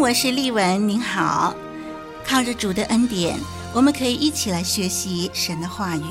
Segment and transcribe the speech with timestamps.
[0.00, 1.56] 我是丽文，您好。
[2.24, 3.36] 靠着主的恩典，
[3.74, 6.04] 我们可以一起来学习神的话语。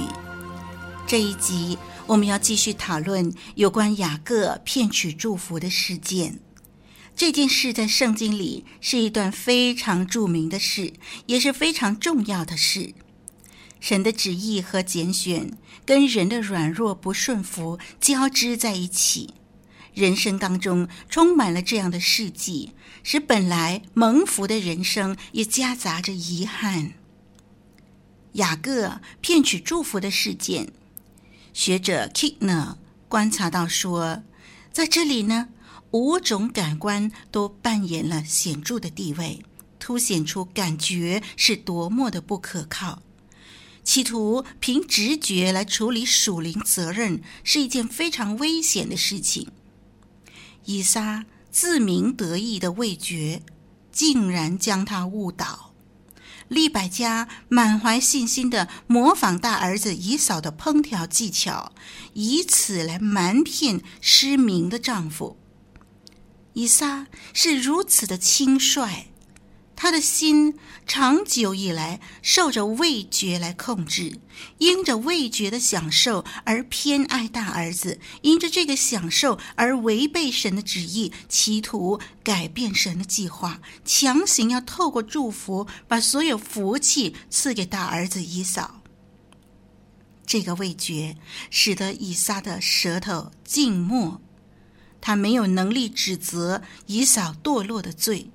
[1.07, 6.37] 这一集我们要继续讨论有关雅各骗取祝福的事件。
[7.15, 10.91] 这件事在圣经里是一段非常著名的事，
[11.27, 12.93] 也是非常重要的事。
[13.79, 15.53] 神的旨意和拣选
[15.85, 19.33] 跟人的软弱不顺服交织在一起。
[19.93, 26.93] 人生当中充满了这样的事迹，使本来蒙福的人生也夹杂着遗憾。
[28.33, 30.71] 雅各骗取祝福的事件，
[31.53, 32.75] 学者 Kidner
[33.07, 34.23] 观察到说，
[34.71, 35.49] 在这里呢，
[35.91, 39.43] 五种感官都扮演了显著的地位，
[39.79, 43.01] 凸显出感觉是多么的不可靠。
[43.83, 49.47] 企图凭直觉来处理属灵责任，是一件非常危险的事情。
[50.65, 51.25] 以撒
[51.59, 53.41] 自鸣得意的味觉，
[53.91, 55.73] 竟然将他误导。
[56.47, 61.71] 利百家满怀信心的模仿大儿子以嫂的烹调技巧，
[62.13, 65.35] 以此来瞒骗失明的丈夫。
[66.53, 69.07] 以撒是如此的轻率。
[69.79, 70.57] 他的心
[70.87, 74.19] 长久以来受着味觉来控制，
[74.57, 88.81] 因着味觉的享受而偏爱大儿子，因着这个享受而违背神的旨意，企图改变神的计划，强行要透过祝福把所有福气赐给大儿子以扫。
[90.25, 91.15] 这个味觉
[91.51, 94.19] 使得以撒的舌头静默，
[94.99, 98.31] 他没有能力指责以扫堕落的罪。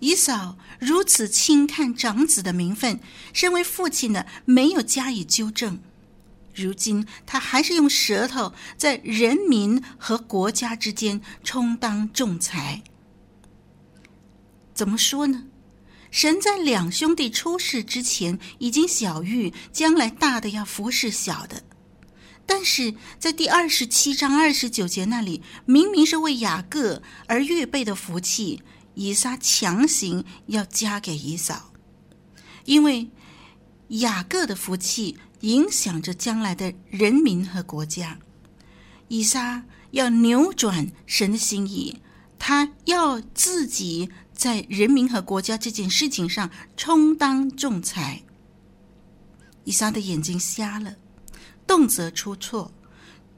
[0.00, 3.00] 以嫂如此轻看长子的名分，
[3.32, 5.80] 身为父亲的没有加以纠正。
[6.54, 12.82] 如今他还是用舌头在人民和国家之间充当仲裁。
[14.74, 15.44] 怎么说呢？
[16.10, 21.62] 神在两兄弟出世之前已经晓諭，将来大的要服侍小的。
[22.46, 28.62] 但是在第二十七章二十九节那里，明明是为雅各而预备的福气。
[28.96, 31.70] 以撒强行要嫁给以扫，
[32.64, 33.10] 因为
[33.88, 38.18] 雅各的福气影响着将来的人民和国家。
[39.08, 42.00] 以撒要扭转神的心意，
[42.38, 48.22] 他要自己在人民和国家这件事情上充当仲裁。
[49.64, 50.96] 以撒的眼睛瞎了，
[51.66, 52.72] 动辄出错，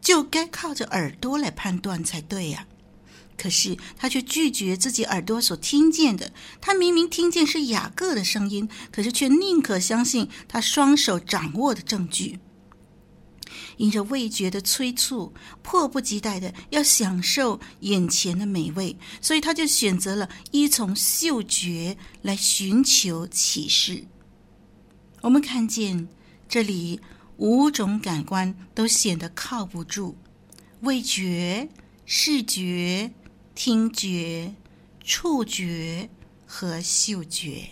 [0.01, 2.65] 就该靠着耳朵来判断才对呀。
[3.39, 6.31] 可是他却拒绝自己耳朵所听见的。
[6.61, 12.41] 他明明听见是雅各的声音，可是却宁可相信他双手掌握的证据。
[13.79, 15.33] 因着味觉的催促，
[15.63, 24.05] 迫不及待的要享受眼前的美味，所以他就选择了依从嗅觉来寻求启示。
[25.21, 26.09] 我们看见
[26.49, 27.01] 这里
[27.37, 30.17] 五种感官都显得靠不住，
[30.81, 31.69] 味觉、
[32.05, 33.11] 视觉、
[33.61, 34.55] 听觉、
[35.03, 36.09] 触觉
[36.47, 37.71] 和嗅觉。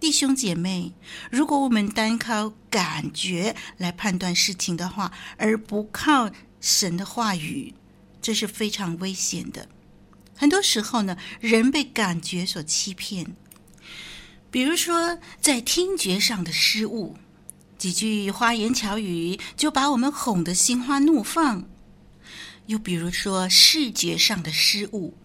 [0.00, 0.92] 弟兄姐妹，
[1.30, 7.74] 如果我们单靠感觉来判断事情的话，而不靠神的话语，
[8.20, 9.68] 这是非常危险的。
[10.34, 13.36] 很多时候呢，人被感觉所欺骗。
[14.50, 17.14] 比如说，在听觉上的失误，
[17.78, 21.68] 几句花言巧语就把我们哄得心花怒放；
[22.66, 25.16] 又比如说，视觉上的失误，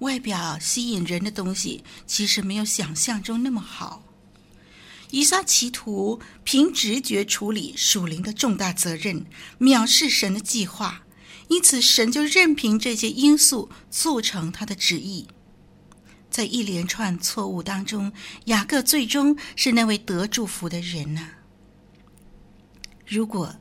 [0.00, 4.02] 外表吸引人的东西，其实没有想象中那么好。
[5.10, 9.24] 以撒企图凭直觉处理属灵的重大责任，
[9.60, 11.02] 藐视神的计划，
[11.48, 15.26] 因此神就任凭这些因素促成他的旨意。
[16.28, 18.12] 在一连串错误当中，
[18.46, 21.30] 雅各最终是那位得祝福的人呢、
[23.06, 23.54] 如果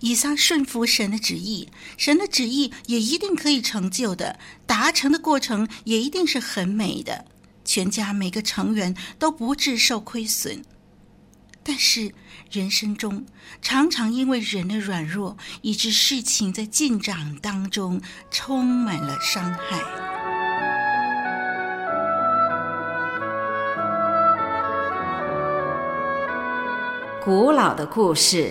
[0.00, 7.24] 以撒顺服神的旨意，神的旨意也一定可以成就的，达成的过程也一定是很美的，
[7.64, 10.64] 全家每个成员都不致受亏损。
[11.64, 12.12] 但是
[12.50, 13.24] 人生中
[13.60, 18.00] 常常因为人的软弱，以致事情在进展当中
[18.30, 19.80] 充满了伤害。
[27.24, 28.50] 古老的故事，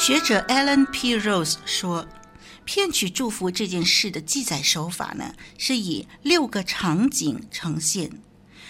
[0.00, 1.14] 学者 Alan P.
[1.14, 2.08] Rose 说
[2.64, 8.10] ：“骗取祝福这件事的记载手法呢，是以六个场景呈现。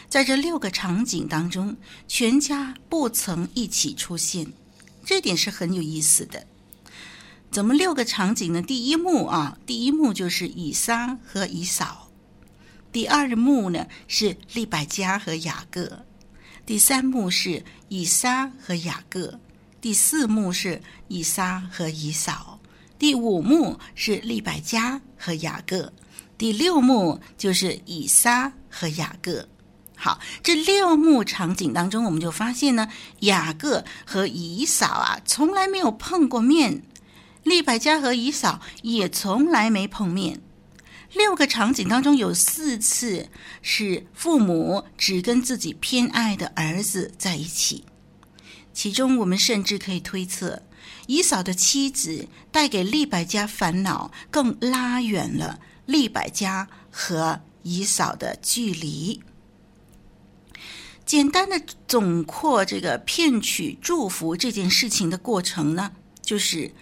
[0.09, 1.77] 在这六个场景当中，
[2.09, 4.53] 全家不曾一起出现，
[5.05, 6.49] 这点是很有意思的。
[7.53, 8.61] 怎么六个场景呢？
[8.61, 12.11] 第一幕啊，第一幕就是以撒和以扫；
[12.91, 16.05] 第二幕呢是利百加和雅各；
[16.67, 19.39] 第三幕是以撒和雅各。”
[19.81, 22.61] 第四幕是以撒和以扫，
[22.99, 25.93] 第五幕是利百加和雅各，
[26.37, 29.49] 第六幕就是以撒和雅各。
[29.97, 32.89] 好，这六幕场景当中，我们就发现呢，
[33.21, 36.83] 雅各和以扫啊，从来没有碰过面；
[37.43, 40.41] 利百加和以扫也从来没碰面。
[41.13, 43.29] 六个场景当中有四次
[43.63, 47.85] 是父母只跟自己偏爱的儿子在一起。
[48.73, 50.63] 其中，我们甚至可以推测，
[51.07, 59.21] 以扫的妻子带给利百家烦恼，更拉远了利百家和以扫的距离。
[61.05, 65.91] 简单的总括这个骗取祝福这件事情的过程呢，
[66.23, 66.73] 就是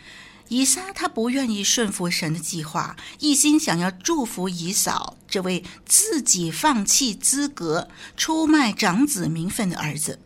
[0.48, 10.20] 以撒他不愿意顺服神的计划，一心想要祝福以扫这位自己放弃资格、出卖长子名分的儿子。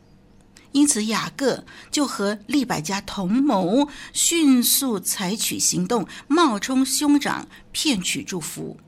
[0.73, 8.79] 因此，雅各就和利百加同谋，迅速采取行动，冒充兄长，骗取祝福。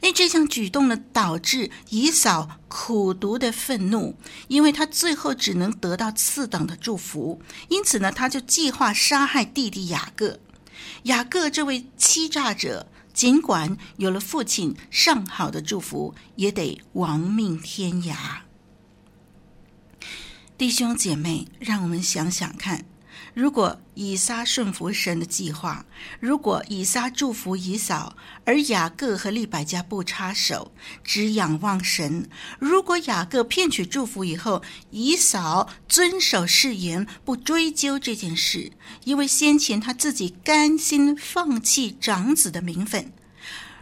[0.00, 4.16] 哎，这项举动呢，导致以扫苦毒的愤怒，
[4.48, 7.42] 因为他最后只能得到次等的祝福。
[7.68, 10.38] 因此呢，他就计划杀害弟弟雅各。
[11.04, 18.14] 雅各这位欺诈者，尽管有了父亲上好的祝福，也得亡命天涯。
[20.62, 22.84] 弟兄姐妹，让我们想想看：
[23.34, 25.84] 如果以撒顺服神的计划，
[26.20, 28.14] 如果以撒祝福以扫，
[28.44, 30.70] 而雅各和利百加不插手，
[31.02, 32.28] 只仰望神；
[32.60, 38.70] 如果雅各骗取祝福以后，以扫遵守誓言，不追究这件事，
[39.02, 43.06] 因为先前他自己甘心放弃长子的名分；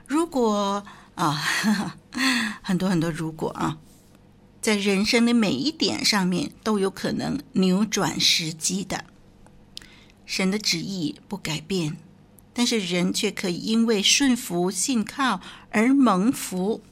[0.06, 0.82] 如果
[1.14, 1.34] 啊，
[2.64, 3.76] 很多很多如果啊。
[4.60, 9.04] 在人生的每一点上面都有可能扭转时机的。
[10.26, 11.96] 神的旨意不改变，
[12.52, 15.40] 但是人却可以因为顺服信靠
[15.70, 16.82] 而蒙福。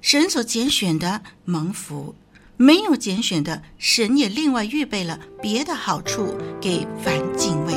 [0.00, 2.14] 神所拣选的蒙福，
[2.56, 7.74] 没有拣选的，神也另外预备了别的好处给凡敬畏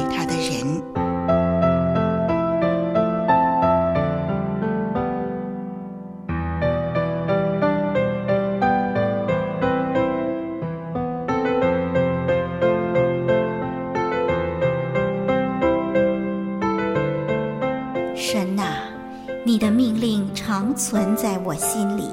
[20.76, 22.10] 存在我心里，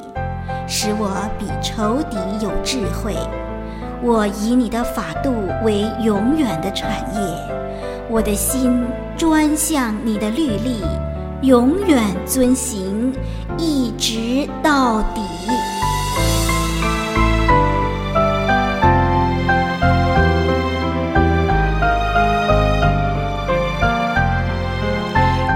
[0.67, 3.17] 使我比仇敌有智慧。
[4.03, 7.21] 我以你的法度为永远的产业，
[8.09, 8.83] 我的心
[9.17, 10.83] 专向你的律例，
[11.43, 13.13] 永远遵行，
[13.59, 15.21] 一直到底。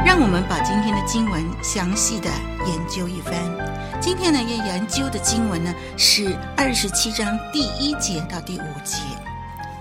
[0.04, 2.28] 让我们把今天的经文详细的
[2.66, 3.34] 研究一番。
[4.00, 8.98] 今天呢，要研究的经文呢是二十七章第一节到第五节。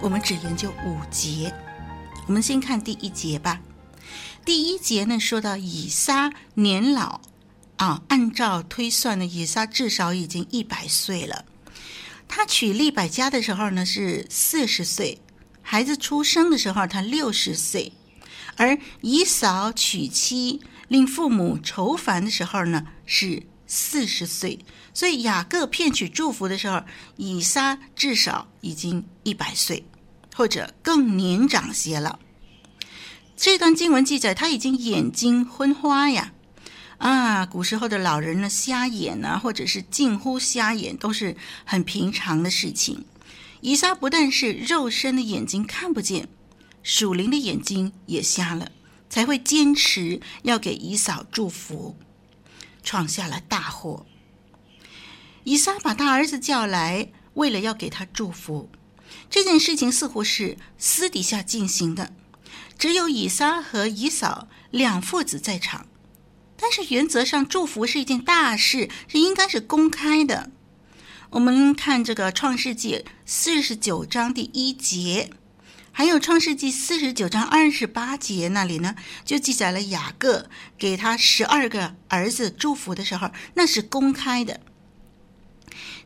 [0.01, 1.53] 我们只研究五节。
[2.27, 3.59] 我们先看第一节吧。
[4.45, 7.21] 第一节呢说到以撒年老
[7.77, 11.45] 啊，按照推算呢，以撒至少已经一百岁了。
[12.27, 15.19] 他娶利百加的时候呢是四十岁，
[15.61, 17.93] 孩子出生的时候他六十岁，
[18.57, 20.61] 而以扫娶妻。
[20.89, 24.59] 令父母愁烦的时候呢，是四十岁，
[24.93, 26.83] 所以雅各骗取祝福的时候，
[27.15, 29.83] 以撒至少已经一百岁，
[30.35, 32.19] 或者更年长些了。
[33.35, 36.33] 这段经文记载，他已经眼睛昏花呀，
[36.99, 43.03] 啊，古时候的老人呢，瞎眼啊，或者是近乎瞎眼，都是很平常的事情。
[43.61, 46.27] 以撒不但是肉身的眼睛看不见，
[46.83, 48.71] 属灵的眼睛也瞎了。
[49.09, 51.95] 才会坚持要给以扫祝福，
[52.81, 54.07] 闯下了大祸。
[55.43, 58.71] 以撒把他儿子叫来，为了要给他祝福。
[59.29, 62.11] 这件事情似乎是私底下进行的，
[62.75, 65.85] 只有以撒和以扫两父子在场。
[66.57, 70.49] 但是原则上，祝福是一件大事，是应该是公开的。
[71.29, 72.95] 我们看这个《创世记》
[73.27, 75.29] 四十九章第一节。
[75.95, 84.59] 还有《创世记》四十九章二十八节那里呢，就记载了雅各给他十二个儿子祝福的时候，那是公开的。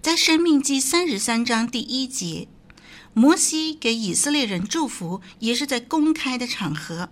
[0.01, 2.49] 在《生命记》三十三章第一节，
[3.13, 7.07] 摩西给以色列人祝福，也是在公开的场合；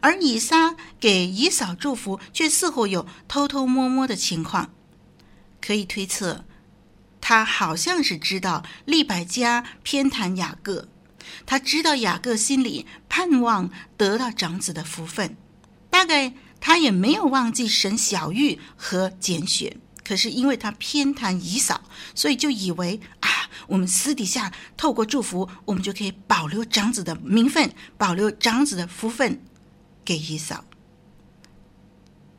[0.00, 4.74] 而以撒给以扫祝福，却似乎有偷偷摸摸的情况。
[5.62, 6.44] 可以推测，
[7.22, 10.88] 他好像是知道利百加偏袒雅各。
[11.46, 15.36] 他知道雅各心里盼望得到长子的福分，
[15.90, 19.76] 大概他也没有忘记神小玉和拣选。
[20.02, 21.82] 可是因为他偏袒姨嫂，
[22.14, 23.28] 所以就以为啊，
[23.66, 29.40] 我们私底下透过祝福，我们就可以保留长子的名分，保留长子的福分
[30.04, 30.62] 给姨嫂。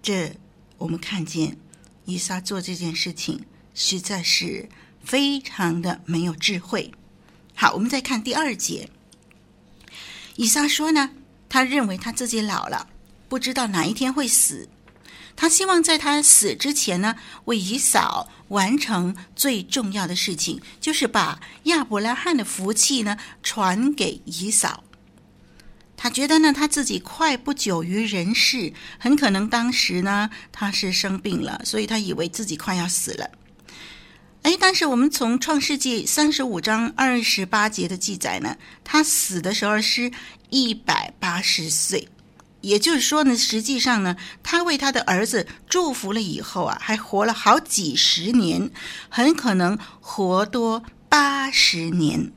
[0.03, 0.35] 这
[0.77, 1.57] 我们看见
[2.05, 4.69] 伊莎做这件事情，实在是
[5.03, 6.93] 非常的没有智慧。
[7.55, 8.89] 好，我们再看第二节。
[10.35, 11.11] 以撒说呢，
[11.47, 12.89] 他认为他自己老了，
[13.29, 14.67] 不知道哪一天会死。
[15.37, 24.83] 他希望在他死之前呢，为以扫完成最重要的事情，就是把亚伯拉罕的福气呢传给以扫。
[25.97, 33.29] 他觉得呢，他自己快不久于人世，很可能当时呢他是生病了，所以他以为自己快要死了。
[34.45, 40.11] 哎，但是我们从创世纪三十五章二十八节的记载呢，他死的时候是
[40.51, 42.07] 一百八十岁，
[42.61, 48.69] 也就是说呢，实际上呢，他为他的儿子祝福了以后啊，还活了好几十年，
[49.09, 52.31] 很可能活多八十年。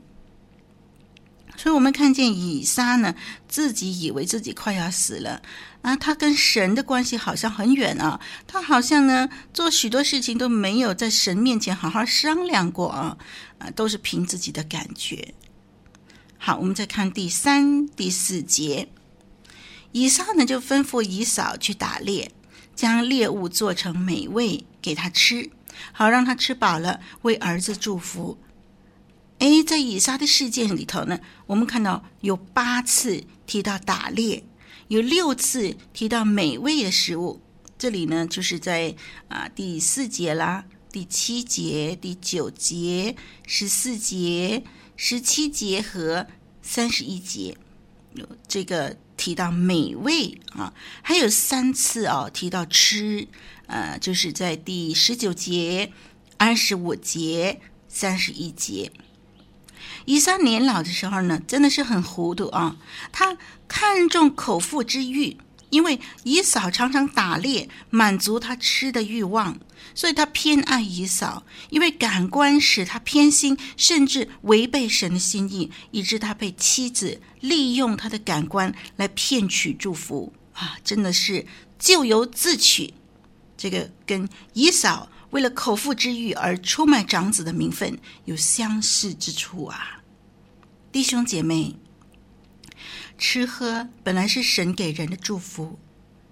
[1.58, 3.16] 所以我们看见以撒呢，
[3.48, 5.42] 自己以为自己快要死了。
[5.82, 13.18] 啊，他跟神的关系好像很远啊，他好像呢做许多事情都没有在神面前好好商量过啊，
[13.58, 15.34] 啊，都是凭自己的感觉。
[16.38, 18.88] 好，我们再看第三、第四节，
[19.90, 22.30] 以撒呢就吩咐以扫去打猎，
[22.76, 25.50] 将猎物做成美味给他吃，
[25.90, 28.38] 好让他吃饱了，为儿子祝福。
[29.38, 34.44] 哎，在以撒的事件里头呢，我们看到有八次提到打猎。
[34.88, 37.42] 有六次提到美味的食物，
[37.78, 38.96] 这里呢就是在
[39.28, 43.14] 啊第四节啦、第七节、第九节、
[43.46, 44.64] 十四节、
[44.96, 46.26] 十七节和
[46.62, 47.54] 三十一节，
[48.14, 53.28] 有这个提到美味啊，还有三次哦提到吃，
[53.66, 55.92] 呃，就是在第十九节、
[56.38, 58.90] 二十五节、三十一节。
[60.04, 62.76] 以撒年老的时候呢，真的是很糊涂啊！
[63.12, 65.36] 他看重口腹之欲，
[65.70, 69.58] 因为以嫂常常打猎，满足他吃的欲望，
[69.94, 81.46] 所以他偏爱以嫂，因为感官使他偏心，甚至违背神的心意，以致他被妻子利用他的感官来骗取祝福啊，真的是
[81.78, 82.94] 咎由自取。
[83.56, 90.02] 这个跟以嫂为了口腹之欲而出卖长子的名分有相似之处啊，
[90.90, 91.76] 弟兄姐妹，
[93.18, 95.78] 吃喝本来是神给人的祝福，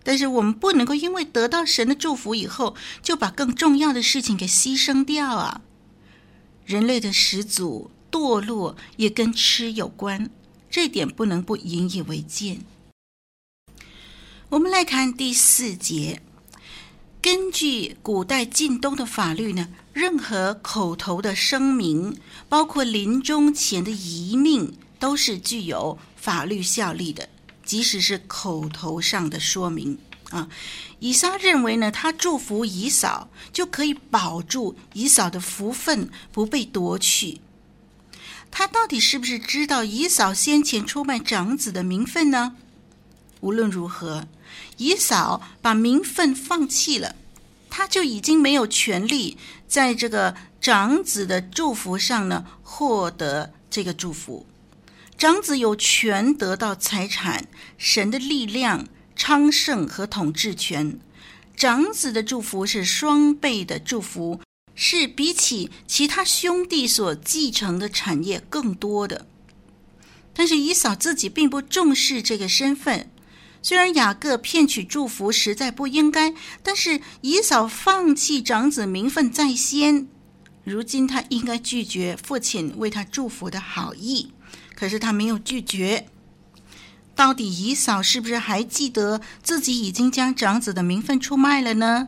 [0.03, 5.61] 但是我们不能够因为得到神的祝福以后，就把更重要的事情给牺牲掉啊。
[6.65, 10.31] 人类的始祖堕落也跟吃有关，
[10.71, 12.59] 这点不能不引以为戒。
[14.49, 16.23] 我们来看第四节。
[17.21, 22.17] 根据古代近东的法律呢，任何口头的声明，
[22.49, 27.29] 包括临终前的遗命，都是具有法律效力的，
[27.65, 29.99] 即使是口头上的说明
[30.31, 30.49] 啊。
[31.01, 37.41] 以撒认为呢，他祝福以扫就可以保住以扫的福分不被夺去。
[38.53, 42.55] 他到底是不是知道以扫先前出卖长子的名分呢？
[43.47, 44.27] 无论如何。
[44.77, 47.15] 以扫把名分放弃了，
[47.71, 49.39] 他就已经没有权利
[49.69, 54.45] 在这个长子的祝福上呢获得这个祝福。
[55.17, 57.47] 长子有权得到财产、
[57.79, 60.99] 神的力量、昌盛和统治权。
[61.57, 64.41] 长子的祝福是双倍的祝福，
[64.75, 69.27] 是比起其他兄弟所继承的产业更多的。
[70.35, 73.09] 但是以扫自己并不重视这个身份。
[73.67, 76.33] 虽然雅各骗取祝福实在不应该，
[76.63, 80.07] 但是以扫放弃长子名分在先。
[80.63, 84.31] 如今他应该拒绝父亲为他祝福的好意，
[84.77, 86.07] 可是他没有拒绝。
[87.17, 92.07] 到底以扫是不是还记得自己已经将长子的名分出卖了呢？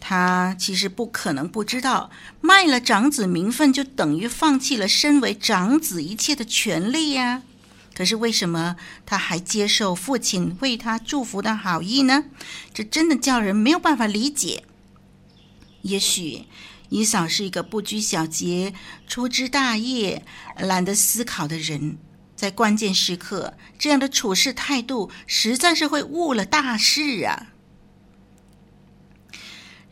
[0.00, 7.42] 他其实不可能不知道，卖了长子名分就等于放弃了身为长子一切的权利呀。
[7.94, 12.24] 可是为什么他还接受父亲为他祝福的好意呢？
[12.72, 14.64] 这真的叫人没有办法理解。
[15.82, 16.46] 也许
[16.90, 18.72] 以扫是一个不拘小节、
[19.06, 20.24] 粗枝大叶、
[20.58, 21.98] 懒得思考的人，
[22.36, 27.48] 在关键时刻，这样的处事态度实在是会误了大事啊！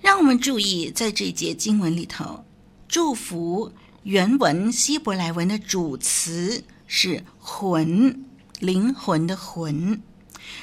[0.01, 2.45] 让我们注意，在这一节经文里头，
[2.89, 3.73] 祝福
[4.05, 6.65] 原文希伯来文的主词。
[6.93, 8.25] 是魂，
[8.59, 10.03] 灵魂的魂，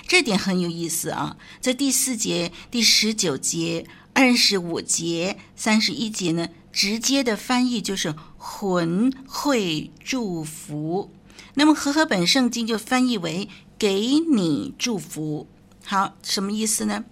[0.06, 1.38] 这点很有意思啊。
[1.62, 11.10] 在第四节、第十九节、二十五节、三十一节呢，直接的翻译就是“魂会祝福”。
[11.56, 13.48] 那么和合本圣经就翻译为
[13.80, 15.48] “给你祝福”。
[15.86, 17.06] 好，什么意思呢？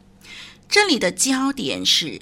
[0.68, 2.20] 这里的焦点是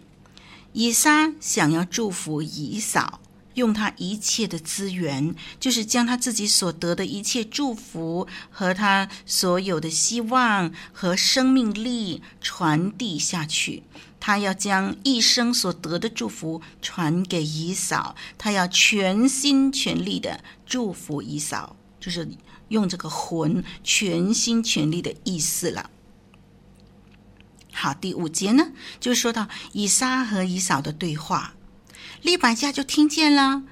[0.73, 3.19] 以撒想要祝福以扫。
[3.55, 13.83] 用他一切的资源，就是将他自己所得的一切祝福和他所有的希望和生命力传递下去。
[14.19, 22.29] 他要将一生所得的祝福传给姨嫂，他要全心全力的祝福姨嫂，就是
[22.69, 25.89] 用这个魂全心全力的意思了。
[27.73, 31.55] 好，第五节呢，就说到以撒和以扫的对话。
[32.23, 33.63] 利百加就听见了，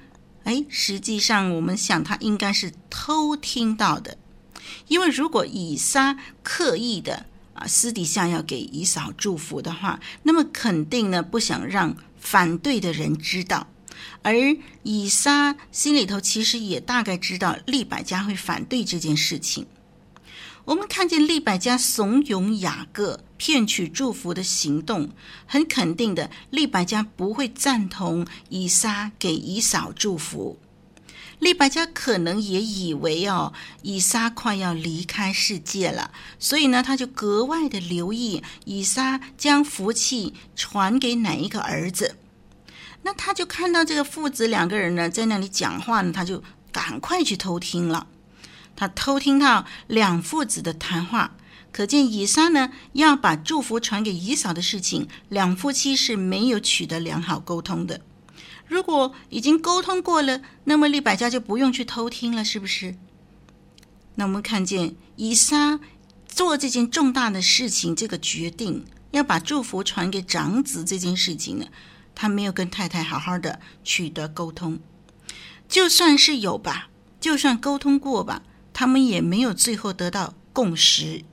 [0.43, 4.17] 哎，实际上我们想他应该是偷听到的，
[4.89, 13.67] 因为如果以撒刻意的啊私底下要给以扫祝福的话，那么肯定呢不想让反对的人知道，
[14.21, 14.35] 而
[14.83, 19.65] 以撒心里头其实也大概知道利百加会反对这件事情。
[20.65, 25.09] 我们看见利百加怂恿雅各骗取祝福的行动，
[25.45, 30.59] 很肯定的，利百加不会赞同以撒给以扫祝福。
[31.39, 42.17] 利百加可能也以为哦，以撒快要离开世界了，所以呢，他就格外的留意以撒将福气传给哪一个儿子。
[43.01, 48.05] 那他就看到这个父子两个人呢，在那里讲话呢，他就赶快去偷听了。
[48.81, 51.35] 他偷听到两父子的谈话，
[51.71, 58.01] 可见以撒呢要把祝福传给以嫂的事情，两夫妻是没有取得良好沟通的。
[58.65, 62.95] 如果已经沟通过了，那么利百加就不用去偷听了，是不是？
[64.15, 65.79] 那我们看见以撒
[66.27, 71.67] 做这件重大的事情，这个决定要把祝福传给长子这件事情呢，
[72.15, 74.79] 他没有跟太太好好的取得沟通，
[75.69, 76.89] 就算是有吧，
[77.19, 78.41] 就算沟通过吧。
[78.73, 81.23] 他们也没有最后得到共识，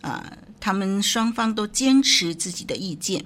[0.00, 3.24] 啊、他们双方都坚持自己的意见，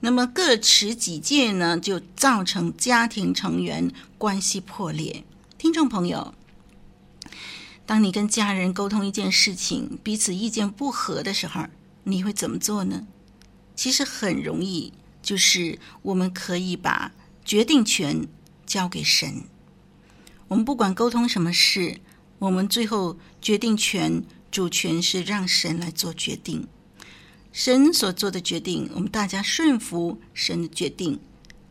[0.00, 5.24] 那么各持己见呢，就造成家庭成员关系破裂。
[5.56, 6.34] 听众朋友，
[7.86, 11.66] 当你跟家人沟通一件事情，彼此意见不合的时候，
[12.04, 13.06] 你会怎么做呢？
[13.76, 14.92] 其实很容易，
[15.22, 17.12] 就是我们可以把
[17.44, 18.28] 决定权
[18.66, 19.44] 交给神。
[20.48, 22.00] 我们不管沟通什么事，
[22.42, 26.66] 我们最后决定权、主权是让神来做决定。
[27.52, 31.20] 神所做的决定，我们大家顺服神的决定，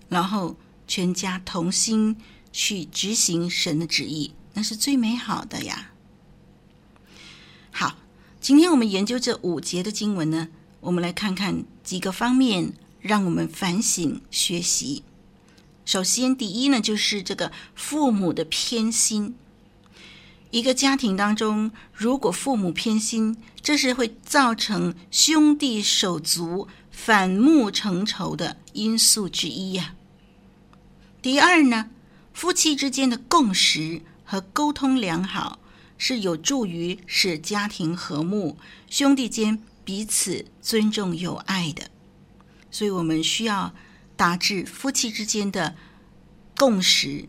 [0.08, 0.56] 然后
[0.88, 2.16] 全家同心
[2.54, 5.92] 去执行神的旨意，那是最美好的呀。
[7.72, 7.98] 好，
[8.40, 10.48] 今天我们研究这五节的经文呢，
[10.80, 15.04] 我们来看看几个方面，让我们反省学习。
[15.84, 19.36] 首先，第一呢，就是这个父母的偏心。
[20.52, 29.96] 一个家庭当中，如果父母偏心，这是会造成兄弟手足反目成仇的因素之一呀。
[31.22, 31.90] 第二呢，
[32.34, 35.60] 夫妻之间的共识和沟通良好，
[35.98, 38.58] 是有助于使家庭和睦，
[38.90, 41.90] 兄弟间彼此尊重友爱的。
[42.70, 43.74] 所以我们需要。
[44.18, 45.74] 达至夫妻之间的
[46.56, 47.28] 共识，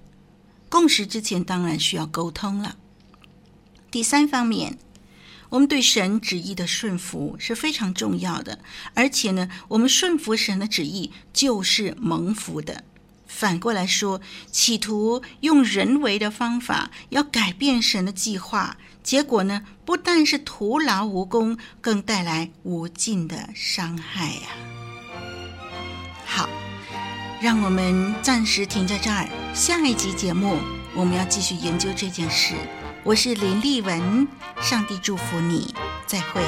[0.69, 2.77] 共识之前当然需要沟通了。
[3.93, 4.79] 第三方面，
[5.51, 8.59] 我们对神旨意的顺服是非常重要的，
[8.95, 12.85] 而且呢，我们顺服神的旨意就是蒙福的。
[13.27, 24.49] 反过来说，企图用人为的方法要改变神的计划，结果呢，不但是徒劳无功，更带来无尽的伤害呀。
[26.25, 26.49] 好。
[27.43, 30.59] 让我们暂时停在这儿，下一集节目
[30.95, 32.55] 我们要继续研究这件事。
[33.05, 34.29] 我是林丽文，
[34.61, 35.75] 上帝祝福你，
[36.07, 36.41] 再会。